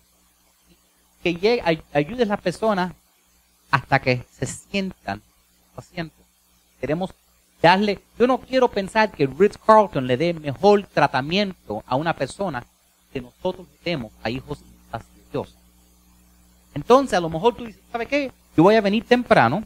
[1.22, 2.94] que llegue, a las personas
[3.72, 5.22] hasta que se sientan
[5.76, 6.26] pacientes.
[6.80, 7.14] Queremos
[7.62, 12.66] darle, yo no quiero pensar que Ritz Carlton le dé mejor tratamiento a una persona
[13.12, 15.00] que nosotros le demos a hijos de
[15.32, 15.54] Dios.
[16.74, 18.32] Entonces, a lo mejor tú dices, ¿sabe qué?
[18.56, 19.64] Yo voy a venir temprano,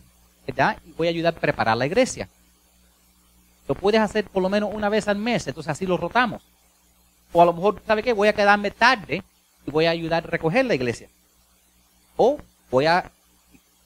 [0.47, 0.77] ¿verdad?
[0.85, 2.27] Y voy a ayudar a preparar la iglesia.
[3.71, 6.41] Lo puedes hacer por lo menos una vez al mes, entonces así lo rotamos.
[7.31, 8.11] O a lo mejor, ¿sabe qué?
[8.11, 9.23] Voy a quedarme tarde
[9.65, 11.07] y voy a ayudar a recoger la iglesia.
[12.17, 12.37] O
[12.69, 13.09] voy a,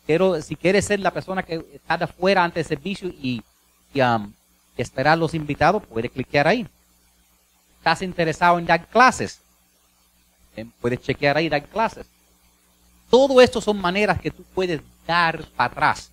[0.08, 3.43] quiero, si quieres ser la persona que está de afuera antes del servicio y,
[3.93, 4.34] um,
[4.76, 6.67] y, esperar a los invitados, puede cliquear ahí.
[7.78, 9.39] ¿Estás interesado en dar clases?
[10.82, 12.08] Puedes chequear ahí, dar clases.
[13.12, 16.10] Todo esto son maneras que tú puedes dar para atrás.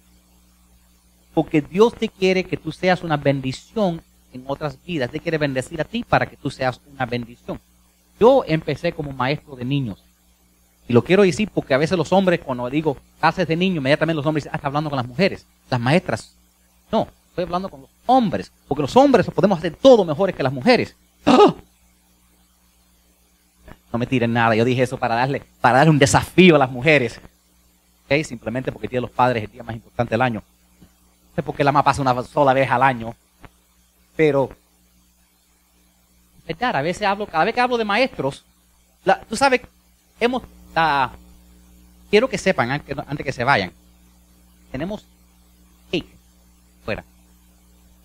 [1.35, 5.11] Porque Dios te quiere que tú seas una bendición en otras vidas.
[5.11, 7.61] Te quiere bendecir a ti para que tú seas una bendición.
[8.21, 10.03] Yo empecé como maestro de niños.
[10.89, 14.17] Y lo quiero decir porque a veces los hombres, cuando digo clases de niños, inmediatamente
[14.17, 16.35] los hombres dicen, ah, está hablando con las mujeres, las maestras.
[16.91, 18.53] No, estoy hablando con los hombres.
[18.69, 20.95] Porque los hombres podemos hacer todo mejores que las mujeres.
[21.25, 21.55] ¡Ah!
[23.93, 24.55] No me tiren nada.
[24.55, 27.21] Yo dije eso para darle, para darle un desafío a las mujeres.
[28.25, 30.43] Simplemente porque tiene los padres el día más importante del año.
[31.35, 33.15] Sé por qué la mamá pasa una sola vez al año.
[34.17, 34.51] Pero,
[36.61, 38.45] a veces hablo, cada vez que hablo de maestros,
[39.29, 39.63] tú sabes,
[40.21, 40.43] hemos,
[42.11, 43.73] quiero que sepan antes, que se vayan,
[44.71, 45.05] tenemos
[45.91, 46.15] cake
[46.85, 47.05] fuera.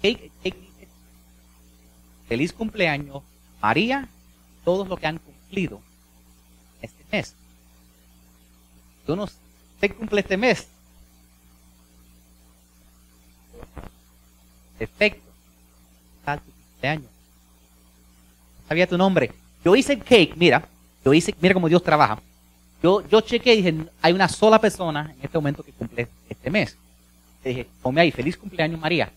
[0.01, 0.57] Cake, cake,
[2.27, 3.21] feliz cumpleaños,
[3.61, 4.07] María,
[4.63, 5.19] todos los que han
[6.81, 7.35] este mes.
[9.07, 9.27] Yo no
[9.97, 10.67] cumple este mes.
[14.77, 15.21] Perfecto.
[16.83, 17.03] año.
[18.67, 19.31] Sabía tu nombre.
[19.63, 20.63] Yo hice el cake, mira.
[21.03, 22.19] Yo hice, mira cómo Dios trabaja.
[22.83, 26.49] Yo, yo chequé y dije, hay una sola persona en este momento que cumple este
[26.49, 26.77] mes.
[27.43, 29.11] Le dije, come ahí, feliz cumpleaños María.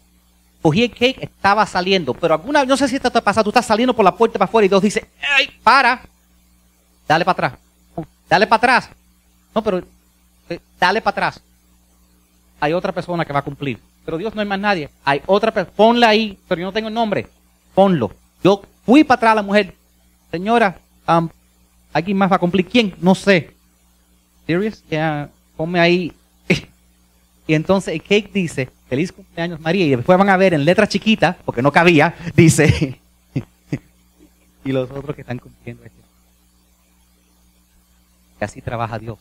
[0.63, 3.67] Cogí el cake, estaba saliendo, pero alguna, no sé si esto te pasa, tú estás
[3.67, 6.03] saliendo por la puerta para afuera y Dios dice, ¡ay, para!
[7.09, 7.61] dale para atrás,
[8.29, 8.91] dale para atrás.
[9.55, 9.83] No, pero
[10.49, 11.43] eh, dale para atrás.
[12.61, 13.81] Hay otra persona que va a cumplir.
[14.05, 14.91] Pero Dios no hay más nadie.
[15.05, 15.77] Hay otra persona.
[15.77, 17.27] Ponla ahí, pero yo no tengo el nombre.
[17.75, 18.13] Ponlo.
[18.43, 19.75] Yo fui para atrás a la mujer.
[20.31, 21.29] Señora, um,
[21.93, 22.67] ¿alguien más va a cumplir?
[22.67, 22.95] ¿Quién?
[23.01, 23.55] No sé.
[24.47, 24.83] ¿Serious?
[24.91, 26.13] Ya, ponme ahí.
[27.47, 29.85] y entonces el cake dice, feliz cumpleaños María.
[29.87, 33.01] Y después van a ver en letra chiquita, porque no cabía, dice.
[34.65, 36.01] y los otros que están cumpliendo este
[38.45, 39.19] así trabaja Dios.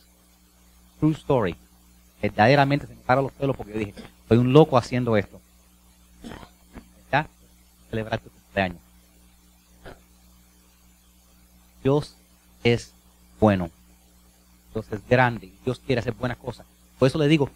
[0.98, 1.56] True story.
[2.22, 3.94] Verdaderamente se me para los pelos porque yo dije,
[4.30, 5.40] soy un loco haciendo esto.
[7.10, 7.26] ¿Ya?
[7.90, 8.78] Celebrar tu cumpleaños.
[11.82, 12.14] Dios
[12.62, 12.92] es
[13.40, 13.70] bueno.
[14.72, 15.50] Dios es grande.
[15.64, 16.64] Dios quiere hacer buenas cosas.
[17.00, 17.50] Por eso le digo,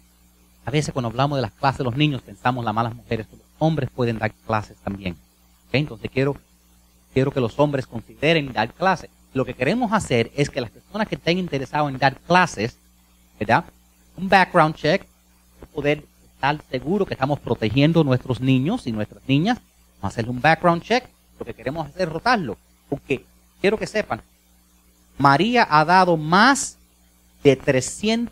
[0.65, 3.39] a veces cuando hablamos de las clases de los niños pensamos las malas mujeres, los
[3.57, 5.15] hombres pueden dar clases también.
[5.71, 6.35] Entonces quiero,
[7.13, 9.09] quiero que los hombres consideren dar clases.
[9.33, 12.77] Lo que queremos hacer es que las personas que estén interesadas en dar clases,
[13.39, 13.63] ¿verdad?
[14.17, 15.05] Un background check,
[15.73, 16.03] poder
[16.35, 19.57] estar seguro que estamos protegiendo a nuestros niños y nuestras niñas.
[19.97, 21.05] Vamos a hacerle un background check.
[21.39, 22.57] Lo que queremos es rotarlo.
[22.89, 23.25] Porque
[23.61, 24.21] quiero que sepan,
[25.17, 26.77] María ha dado más
[27.43, 28.31] de 300,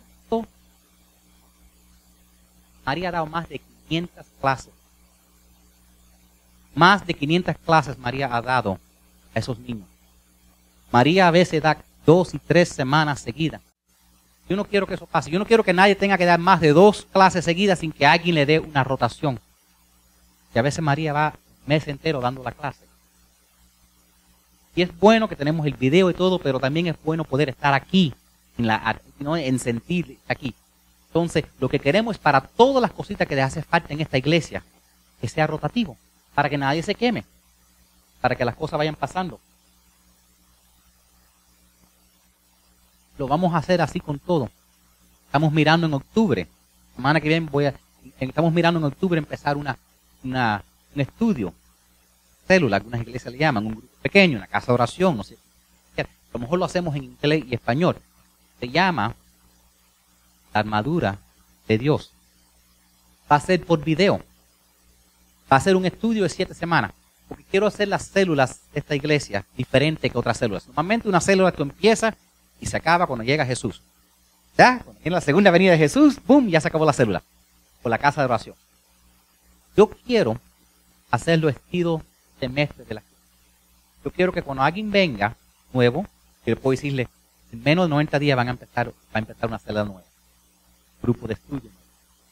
[2.84, 4.72] María ha dado más de 500 clases.
[6.74, 8.78] Más de 500 clases María ha dado
[9.34, 9.88] a esos niños.
[10.92, 13.60] María a veces da dos y tres semanas seguidas.
[14.48, 15.30] Yo no quiero que eso pase.
[15.30, 18.06] Yo no quiero que nadie tenga que dar más de dos clases seguidas sin que
[18.06, 19.40] alguien le dé una rotación.
[20.54, 21.34] Y a veces María va
[21.66, 22.84] mes entero dando la clase.
[24.76, 27.72] Y es bueno que tenemos el video y todo, pero también es bueno poder estar
[27.74, 28.12] aquí,
[28.58, 30.54] en, la, en sentir aquí.
[31.08, 34.18] Entonces, lo que queremos es para todas las cositas que le hace falta en esta
[34.18, 34.64] iglesia,
[35.20, 35.96] que sea rotativo,
[36.34, 37.24] para que nadie se queme,
[38.20, 39.38] para que las cosas vayan pasando.
[43.18, 44.50] Lo vamos a hacer así con todo.
[45.26, 46.46] Estamos mirando en octubre.
[46.96, 47.74] Semana que viene voy a,
[48.20, 49.78] estamos mirando en octubre empezar una,
[50.22, 50.62] una,
[50.94, 51.52] un estudio.
[52.46, 55.36] Célula, algunas iglesias le llaman, un grupo pequeño, una casa de oración, no sé.
[55.96, 56.04] A
[56.34, 57.96] lo mejor lo hacemos en inglés y español.
[58.58, 59.14] Se llama
[60.52, 61.18] la armadura
[61.68, 62.10] de Dios.
[63.30, 64.20] Va a ser por video.
[65.50, 66.92] Va a ser un estudio de siete semanas.
[67.28, 70.66] Porque quiero hacer las células de esta iglesia diferente que otras células.
[70.66, 72.14] Normalmente una célula tú empiezas
[72.64, 73.82] y se acaba cuando llega Jesús.
[74.56, 74.78] ¿Ya?
[74.78, 76.48] Cuando viene la segunda venida de Jesús, ¡pum!
[76.48, 77.22] Ya se acabó la célula.
[77.82, 78.56] Por la casa de oración.
[79.76, 80.40] Yo quiero
[81.10, 82.02] hacerlo estilo
[82.40, 83.02] semestre de la
[84.02, 85.36] Yo quiero que cuando alguien venga
[85.74, 86.06] nuevo,
[86.46, 87.06] yo puedo decirle,
[87.52, 90.04] en menos de 90 días van a empezar, va a empezar una célula nueva.
[91.02, 91.70] Grupo de estudio.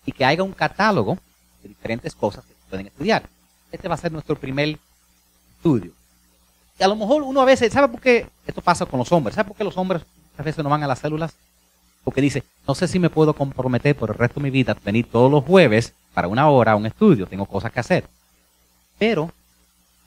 [0.06, 1.18] Y que haya un catálogo
[1.62, 3.28] de diferentes cosas que pueden estudiar.
[3.70, 4.78] Este va a ser nuestro primer
[5.56, 5.92] estudio.
[6.78, 9.34] Y a lo mejor uno a veces, ¿sabe por qué esto pasa con los hombres?
[9.34, 10.02] ¿Sabe por qué los hombres
[10.38, 11.34] a veces no van a las células?
[12.04, 14.76] Porque dice, no sé si me puedo comprometer por el resto de mi vida a
[14.84, 18.04] venir todos los jueves para una hora a un estudio, tengo cosas que hacer.
[18.98, 19.32] Pero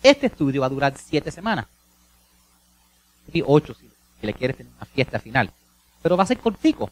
[0.03, 1.65] este estudio va a durar siete semanas.
[3.33, 3.89] Y ocho si,
[4.21, 5.51] le quieres tener una fiesta final.
[6.01, 6.89] Pero va a ser cortico.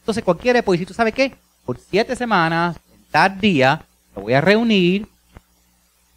[0.00, 1.36] Entonces cualquiera puede decir, ¿tú sabes qué?
[1.64, 3.84] Por siete semanas, en tal día,
[4.16, 5.06] lo voy a reunir,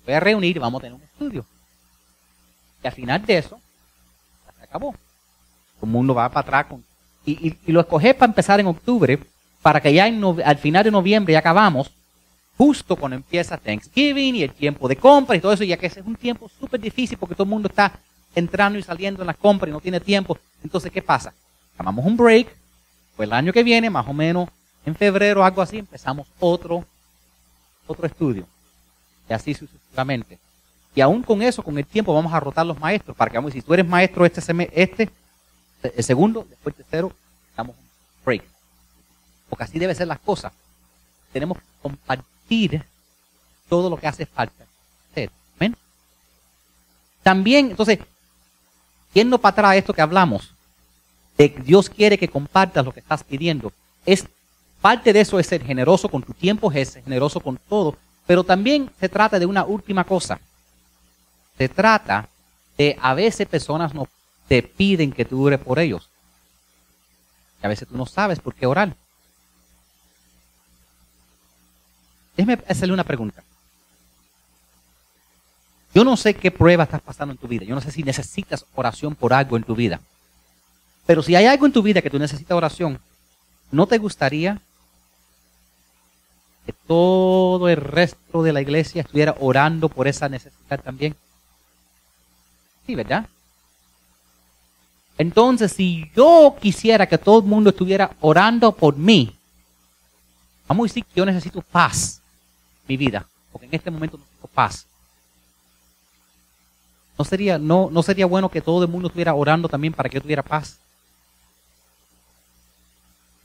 [0.06, 1.46] voy a reunir y vamos a tener un estudio.
[2.84, 3.60] Y al final de eso,
[4.58, 4.96] se acabó.
[5.84, 6.80] El mundo va para atrás.
[7.26, 9.20] y, lo escogí para empezar en octubre,
[9.62, 11.92] para que ya al final de noviembre ya acabamos,
[12.58, 16.00] justo cuando empieza Thanksgiving y el tiempo de compra y todo eso, ya que ese
[16.00, 17.94] es un tiempo súper difícil porque todo el mundo está
[18.36, 20.38] entrando y saliendo en la compra y no tiene tiempo.
[20.64, 21.34] Entonces, ¿qué pasa?
[21.78, 22.48] Tomamos un break,
[23.16, 24.50] pues el año que viene, más o menos
[24.86, 26.86] en febrero, algo así, empezamos otro,
[27.88, 28.46] otro estudio.
[29.30, 30.40] Y así sucesivamente.
[30.96, 33.54] Y aún con eso, con el tiempo, vamos a rotar los maestros, para que vamos,
[33.54, 34.42] si tú eres maestro este,
[34.74, 35.10] este,
[35.84, 37.12] el segundo, después el tercero,
[37.56, 37.84] damos un
[38.26, 38.44] break.
[39.50, 40.52] Porque así deben ser las cosas.
[41.32, 42.84] Tenemos que compartir
[43.70, 44.66] todo lo que hace falta.
[45.60, 45.76] ¿Ven?
[47.22, 48.00] También, entonces,
[49.12, 50.54] ¿quién no para atrás esto que hablamos?
[51.38, 53.72] De que Dios quiere que compartas lo que estás pidiendo.
[54.06, 54.26] Es
[54.82, 58.44] parte de eso es ser generoso con tu tiempo, es ser generoso con todo, pero
[58.44, 60.40] también se trata de una última cosa.
[61.58, 62.28] Se trata
[62.78, 64.08] de a veces personas no
[64.48, 66.10] te piden que tú ores por ellos.
[67.62, 68.96] Y a veces tú no sabes por qué orar.
[72.36, 73.44] Déjeme hacerle una pregunta.
[75.94, 77.66] Yo no sé qué prueba estás pasando en tu vida.
[77.66, 80.02] Yo no sé si necesitas oración por algo en tu vida.
[81.06, 83.00] Pero si hay algo en tu vida que tú necesitas oración,
[83.72, 84.60] ¿no te gustaría
[86.66, 91.16] que todo el resto de la iglesia estuviera orando por esa necesidad también?
[92.88, 93.28] Sí, ¿verdad?
[95.18, 99.36] Entonces, si yo quisiera que todo el mundo estuviera orando por mí,
[100.68, 102.22] vamos a decir que yo necesito paz
[102.82, 104.88] en mi vida, porque en este momento necesito paz.
[107.18, 110.16] ¿No sería, no, ¿No sería bueno que todo el mundo estuviera orando también para que
[110.16, 110.80] yo tuviera paz?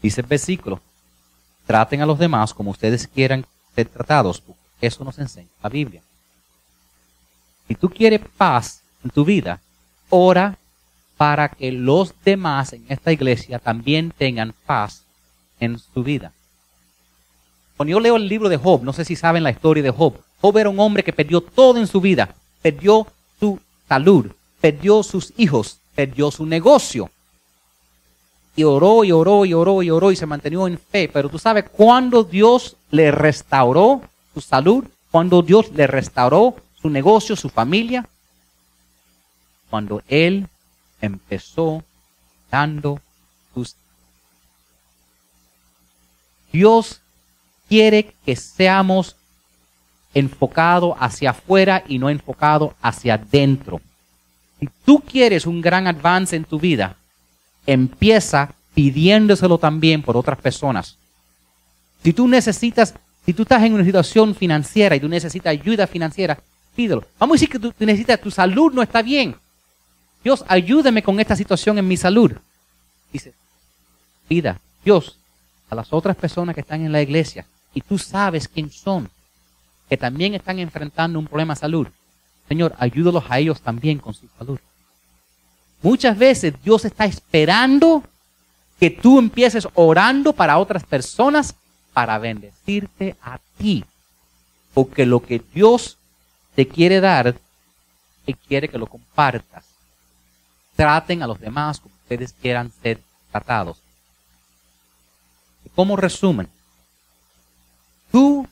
[0.01, 0.81] Dice el versículo,
[1.67, 3.45] traten a los demás como ustedes quieran
[3.75, 6.03] ser tratados, porque eso nos enseña la Biblia.
[7.67, 9.61] Si tú quieres paz en tu vida,
[10.09, 10.57] ora
[11.19, 15.03] para que los demás en esta iglesia también tengan paz
[15.61, 16.33] en su vida.
[17.77, 20.15] Cuando yo leo el libro de Job, no sé si saben la historia de Job,
[20.41, 23.07] Job era un hombre que perdió todo en su vida, perdió
[23.41, 23.59] su
[23.89, 27.11] salud, perdió sus hijos, perdió su negocio.
[28.55, 31.09] Y oró y oró y oró y oró y se mantenió en fe.
[31.13, 34.03] Pero tú sabes cuándo Dios le restauró
[34.35, 38.09] su salud, cuando Dios le restauró su negocio, su familia,
[39.71, 40.49] cuando él
[41.01, 41.85] empezó
[42.51, 43.01] dando
[43.55, 43.77] sus...
[46.53, 47.01] Dios
[47.69, 49.17] quiere que seamos
[50.15, 53.81] enfocados hacia afuera y no enfocados hacia adentro.
[54.59, 56.97] Si tú quieres un gran avance en tu vida,
[57.67, 60.97] empieza pidiéndoselo también por otras personas.
[62.03, 62.95] Si tú necesitas,
[63.25, 66.39] si tú estás en una situación financiera y tú necesitas ayuda financiera,
[66.75, 67.05] pídelo.
[67.19, 69.37] Vamos a decir que tú necesitas, tu salud no está bien.
[70.23, 72.33] Dios, ayúdame con esta situación en mi salud.
[73.13, 73.33] Dice,
[74.27, 75.17] pida, Dios,
[75.71, 79.09] a las otras personas que están en la iglesia, y tú sabes quién son,
[79.89, 81.87] que también están enfrentando un problema de salud.
[82.49, 84.59] Señor, ayúdalos a ellos también con su salud.
[85.83, 88.03] Muchas veces Dios está esperando
[88.81, 91.55] que tú empieces orando para otras personas
[91.93, 93.85] para bendecirte a ti.
[94.75, 95.99] Porque lo que Dios
[96.55, 97.37] te quiere dar,
[98.27, 99.68] Él quiere que lo compartas
[100.79, 103.01] traten a los demás como ustedes quieran ser
[103.33, 103.79] tratados.
[105.75, 106.49] Como resumen,
[108.13, 108.47] tú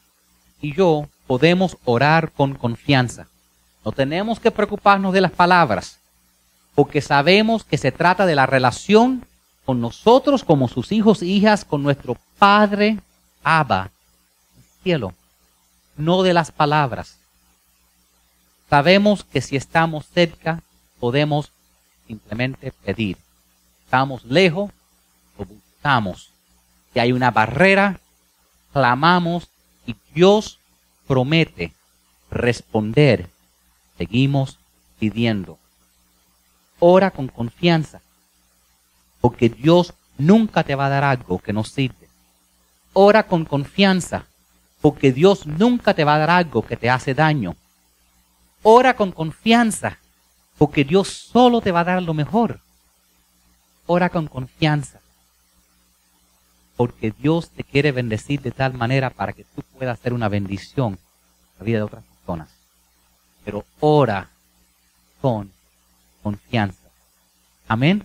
[0.61, 3.29] y yo podemos orar con confianza.
[3.85, 6.01] No tenemos que preocuparnos de las palabras,
[6.75, 9.25] porque sabemos que se trata de la relación
[9.65, 12.99] con nosotros como sus hijos e hijas, con nuestro Padre
[13.45, 13.91] Abba,
[14.83, 15.15] cielo,
[15.97, 17.19] no de las palabras.
[18.69, 20.61] Sabemos que si estamos cerca,
[20.99, 21.53] podemos
[22.07, 23.17] simplemente pedir.
[23.85, 24.71] Estamos lejos,
[25.39, 26.31] lo buscamos.
[26.93, 28.01] Si hay una barrera,
[28.73, 29.49] clamamos
[29.87, 30.59] y Dios
[31.07, 31.73] promete
[32.31, 33.29] responder.
[33.99, 34.59] Seguimos
[34.99, 35.59] pidiendo.
[36.79, 38.01] Ora con confianza,
[39.21, 42.09] porque Dios nunca te va a dar algo que no sirve.
[42.93, 44.27] Ora con confianza,
[44.81, 47.57] porque Dios nunca te va a dar algo que te hace daño.
[48.63, 49.99] Ora con confianza,
[50.59, 52.61] porque Dios solo te va a dar lo mejor.
[53.87, 55.01] Ora con confianza,
[56.77, 60.95] porque Dios te quiere bendecir de tal manera para que tú puedas ser una bendición
[60.95, 62.49] en la vida de otras personas.
[63.45, 64.29] Pero ora
[65.21, 65.53] con
[66.23, 66.89] confianza.
[67.69, 68.05] Amén.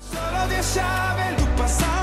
[0.00, 0.78] Solo Dios
[1.56, 2.01] pasado.